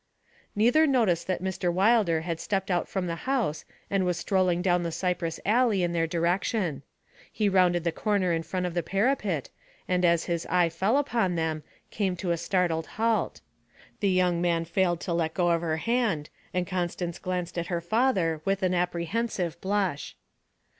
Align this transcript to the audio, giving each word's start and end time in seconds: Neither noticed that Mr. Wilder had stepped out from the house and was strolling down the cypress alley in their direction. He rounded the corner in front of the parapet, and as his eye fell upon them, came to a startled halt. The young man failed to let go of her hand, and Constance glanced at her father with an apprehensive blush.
Neither 0.55 0.87
noticed 0.87 1.27
that 1.27 1.43
Mr. 1.43 1.71
Wilder 1.71 2.21
had 2.21 2.39
stepped 2.39 2.71
out 2.71 2.87
from 2.89 3.05
the 3.05 3.29
house 3.29 3.65
and 3.87 4.03
was 4.03 4.17
strolling 4.17 4.63
down 4.63 4.81
the 4.81 4.91
cypress 4.91 5.39
alley 5.45 5.83
in 5.83 5.91
their 5.91 6.07
direction. 6.07 6.81
He 7.31 7.47
rounded 7.47 7.83
the 7.83 7.91
corner 7.91 8.33
in 8.33 8.41
front 8.41 8.65
of 8.65 8.73
the 8.73 8.81
parapet, 8.81 9.51
and 9.87 10.03
as 10.03 10.23
his 10.23 10.47
eye 10.47 10.69
fell 10.69 10.97
upon 10.97 11.35
them, 11.35 11.61
came 11.91 12.15
to 12.15 12.31
a 12.31 12.37
startled 12.37 12.87
halt. 12.97 13.41
The 13.99 14.09
young 14.09 14.41
man 14.41 14.65
failed 14.65 15.01
to 15.01 15.13
let 15.13 15.35
go 15.35 15.49
of 15.51 15.61
her 15.61 15.77
hand, 15.77 16.31
and 16.51 16.65
Constance 16.65 17.19
glanced 17.19 17.59
at 17.59 17.67
her 17.67 17.79
father 17.79 18.41
with 18.43 18.63
an 18.63 18.73
apprehensive 18.73 19.61
blush. 19.61 20.15